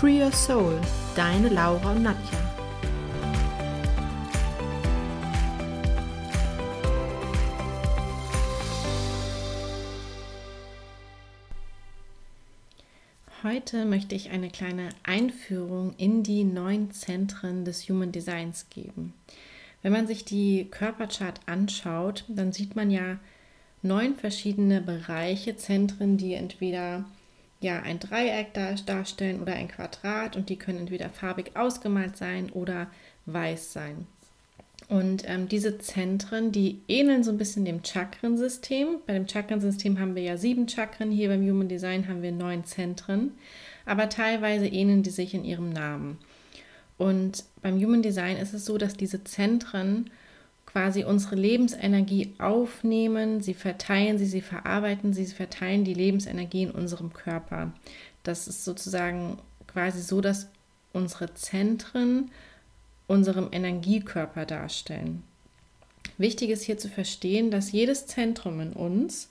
[0.00, 0.80] Free Your Soul,
[1.14, 2.38] deine Laura und Nadja.
[13.42, 19.12] Heute möchte ich eine kleine Einführung in die neun Zentren des Human Designs geben.
[19.82, 23.18] Wenn man sich die Körperchart anschaut, dann sieht man ja
[23.82, 27.04] neun verschiedene Bereiche, Zentren, die entweder
[27.60, 28.54] ja ein Dreieck
[28.86, 32.88] darstellen oder ein Quadrat und die können entweder farbig ausgemalt sein oder
[33.26, 34.06] weiß sein.
[34.88, 38.98] Und ähm, diese Zentren, die ähneln so ein bisschen dem Chakrensystem.
[39.06, 42.64] Bei dem Chakrensystem haben wir ja sieben Chakren, hier beim Human Design haben wir neun
[42.64, 43.32] Zentren,
[43.86, 46.18] aber teilweise ähneln die sich in ihrem Namen.
[46.98, 50.10] Und beim Human Design ist es so, dass diese Zentren
[50.72, 56.70] quasi unsere Lebensenergie aufnehmen, sie verteilen sie, sie verarbeiten sie, sie verteilen die Lebensenergie in
[56.70, 57.72] unserem Körper.
[58.22, 60.48] Das ist sozusagen quasi so, dass
[60.92, 62.30] unsere Zentren
[63.06, 65.24] unserem Energiekörper darstellen.
[66.18, 69.30] Wichtig ist hier zu verstehen, dass jedes Zentrum in uns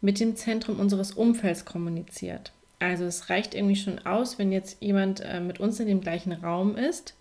[0.00, 2.52] mit dem Zentrum unseres Umfelds kommuniziert.
[2.78, 6.32] Also es reicht irgendwie schon aus, wenn jetzt jemand äh, mit uns in dem gleichen
[6.32, 7.14] Raum ist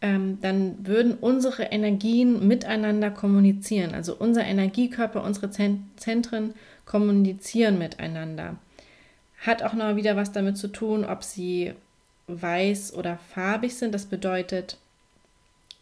[0.00, 3.94] ähm, dann würden unsere Energien miteinander kommunizieren.
[3.94, 8.56] Also unser Energiekörper, unsere Zentren kommunizieren miteinander.
[9.40, 11.72] Hat auch noch wieder was damit zu tun, ob sie
[12.28, 13.92] weiß oder farbig sind.
[13.92, 14.78] Das bedeutet,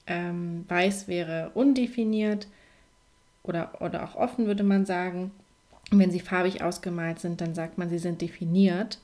[0.07, 2.47] ähm, weiß wäre undefiniert
[3.43, 5.31] oder, oder auch offen, würde man sagen.
[5.91, 8.99] Und wenn sie farbig ausgemalt sind, dann sagt man, sie sind definiert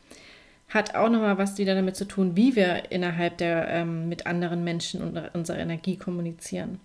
[0.73, 4.65] hat auch nochmal was wieder damit zu tun, wie wir innerhalb der ähm, mit anderen
[4.65, 6.81] Menschen und unsere Energie kommunizieren.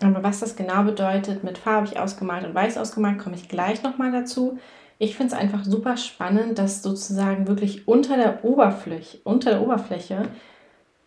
[0.00, 4.12] Aber was das genau bedeutet, mit farbig ausgemalt und weiß ausgemalt, komme ich gleich nochmal
[4.12, 4.58] dazu.
[4.98, 10.28] Ich finde es einfach super spannend, dass sozusagen wirklich unter der Oberfläche, unter der Oberfläche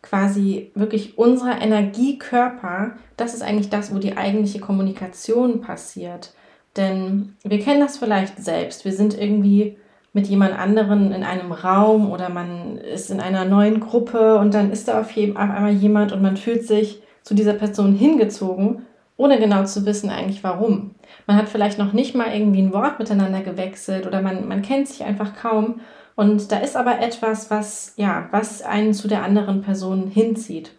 [0.01, 6.33] quasi wirklich unser Energiekörper, das ist eigentlich das, wo die eigentliche Kommunikation passiert.
[6.75, 8.83] Denn wir kennen das vielleicht selbst.
[8.83, 9.77] Wir sind irgendwie
[10.13, 14.71] mit jemand anderen in einem Raum oder man ist in einer neuen Gruppe und dann
[14.71, 18.85] ist da auf, einmal jemand und man fühlt sich zu dieser Person hingezogen,
[19.17, 20.95] ohne genau zu wissen eigentlich warum.
[21.25, 24.87] Man hat vielleicht noch nicht mal irgendwie ein Wort miteinander gewechselt oder man, man kennt
[24.87, 25.79] sich einfach kaum
[26.15, 30.73] und da ist aber etwas, was, ja, was einen zu der anderen Person hinzieht.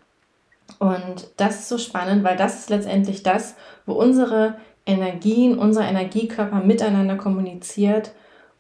[0.79, 4.57] Und das ist so spannend, weil das ist letztendlich das, wo unsere
[4.87, 8.13] Energien, unser Energiekörper miteinander kommuniziert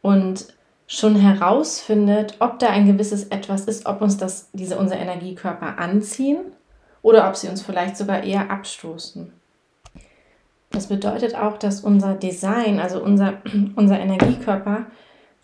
[0.02, 0.53] und
[0.86, 6.40] schon herausfindet, ob da ein gewisses etwas ist, ob uns das, diese unser Energiekörper anziehen
[7.02, 9.32] oder ob sie uns vielleicht sogar eher abstoßen.
[10.70, 13.34] Das bedeutet auch, dass unser Design, also unser,
[13.76, 14.86] unser Energiekörper,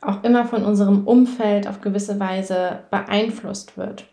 [0.02, 4.04] auch immer von unserem Umfeld auf gewisse Weise beeinflusst wird.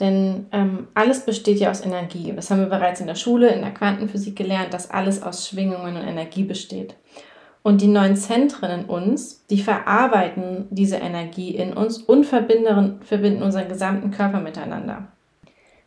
[0.00, 2.32] Denn ähm, alles besteht ja aus Energie.
[2.34, 5.96] Das haben wir bereits in der Schule, in der Quantenphysik gelernt, dass alles aus Schwingungen
[5.96, 6.96] und Energie besteht.
[7.62, 13.42] Und die neuen Zentren in uns, die verarbeiten diese Energie in uns und verbinden, verbinden
[13.42, 15.06] unseren gesamten Körper miteinander.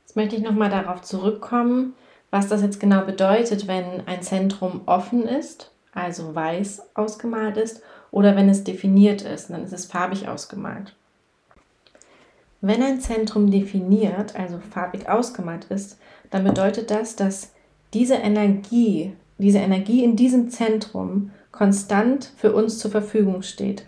[0.01, 1.93] Jetzt möchte ich nochmal darauf zurückkommen,
[2.31, 7.81] was das jetzt genau bedeutet, wenn ein Zentrum offen ist, also weiß ausgemalt ist,
[8.11, 10.95] oder wenn es definiert ist, dann ist es farbig ausgemalt.
[12.61, 15.99] Wenn ein Zentrum definiert, also farbig ausgemalt ist,
[16.31, 17.51] dann bedeutet das, dass
[17.93, 23.85] diese Energie, diese Energie in diesem Zentrum konstant für uns zur Verfügung steht.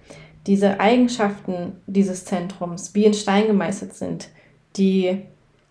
[0.48, 4.30] Diese Eigenschaften dieses Zentrums, wie in Stein gemeißelt sind,
[4.78, 5.22] die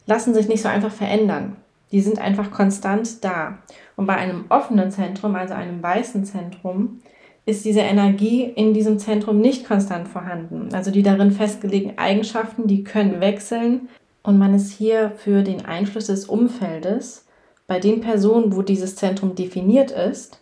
[0.07, 1.57] lassen sich nicht so einfach verändern.
[1.93, 3.59] Die sind einfach konstant da.
[3.97, 7.01] Und bei einem offenen Zentrum, also einem weißen Zentrum,
[7.47, 10.75] ist diese Energie in diesem Zentrum nicht konstant vorhanden.
[10.75, 13.89] Also die darin festgelegten Eigenschaften, die können wechseln.
[14.23, 17.25] Und man ist hier für den Einfluss des Umfeldes
[17.69, 20.41] bei den Personen, wo dieses Zentrum definiert ist,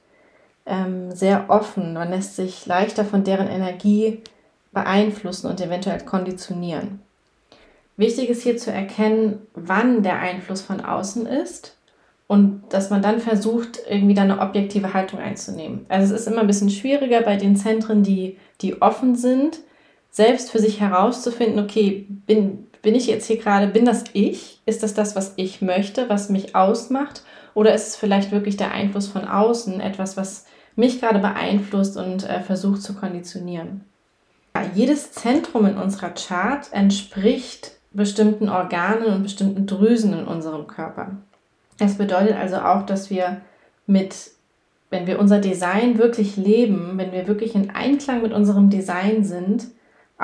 [0.67, 1.95] ähm, sehr offen.
[1.95, 4.23] Man lässt sich leichter von deren Energie
[4.73, 7.01] beeinflussen und eventuell konditionieren.
[7.97, 11.77] Wichtig ist hier zu erkennen, wann der Einfluss von außen ist
[12.27, 15.87] und dass man dann versucht, irgendwie dann eine objektive Haltung einzunehmen.
[15.89, 19.61] Also es ist immer ein bisschen schwieriger bei den Zentren, die, die offen sind,
[20.11, 24.61] selbst für sich herauszufinden, okay, bin, bin ich jetzt hier gerade, bin das ich?
[24.67, 27.25] Ist das das, was ich möchte, was mich ausmacht?
[27.55, 30.47] Oder ist es vielleicht wirklich der Einfluss von außen, etwas, was
[30.77, 33.85] mich gerade beeinflusst und äh, versucht zu konditionieren?
[34.55, 41.17] Ja, jedes Zentrum in unserer Chart entspricht bestimmten Organen und bestimmten Drüsen in unserem Körper.
[41.79, 43.41] Das bedeutet also auch, dass wir
[43.87, 44.15] mit,
[44.91, 49.69] wenn wir unser Design wirklich leben, wenn wir wirklich in Einklang mit unserem Design sind,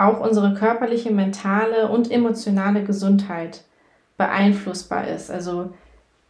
[0.01, 3.65] auch unsere körperliche, mentale und emotionale Gesundheit
[4.17, 5.31] beeinflussbar ist.
[5.31, 5.71] Also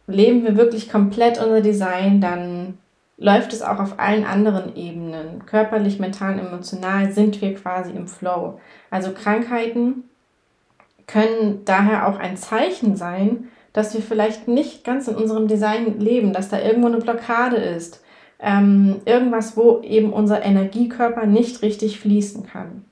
[0.07, 2.77] leben wir wirklich komplett unser Design, dann
[3.17, 5.45] läuft es auch auf allen anderen Ebenen.
[5.45, 8.59] Körperlich, mental, emotional sind wir quasi im Flow.
[8.89, 10.05] Also Krankheiten
[11.07, 16.33] können daher auch ein Zeichen sein, dass wir vielleicht nicht ganz in unserem Design leben,
[16.33, 18.03] dass da irgendwo eine Blockade ist.
[18.39, 22.85] Ähm, irgendwas, wo eben unser Energiekörper nicht richtig fließen kann.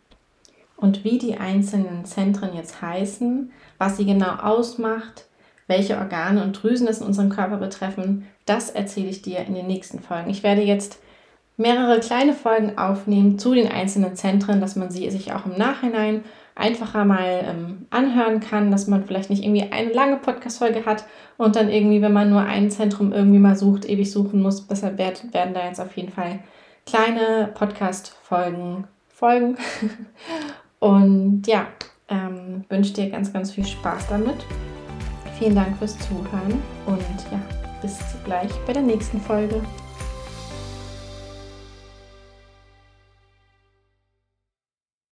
[0.80, 5.26] Und wie die einzelnen Zentren jetzt heißen, was sie genau ausmacht,
[5.68, 9.68] welche Organe und Drüsen es in unserem Körper betreffen, das erzähle ich dir in den
[9.68, 10.30] nächsten Folgen.
[10.30, 11.00] Ich werde jetzt
[11.58, 16.24] mehrere kleine Folgen aufnehmen zu den einzelnen Zentren, dass man sie sich auch im Nachhinein
[16.56, 21.06] einfacher mal ähm, anhören kann, dass man vielleicht nicht irgendwie eine lange Podcast-Folge hat
[21.38, 24.66] und dann irgendwie, wenn man nur ein Zentrum irgendwie mal sucht, ewig suchen muss.
[24.68, 26.40] Deshalb werden da jetzt auf jeden Fall
[26.86, 29.58] kleine Podcast-Folgen folgen.
[30.80, 31.68] und ja,
[32.10, 34.46] ähm, wünsche dir ganz, ganz viel Spaß damit.
[35.38, 37.00] Vielen Dank fürs Zuhören und
[37.32, 37.40] ja,
[37.82, 39.62] bis gleich bei der nächsten Folge.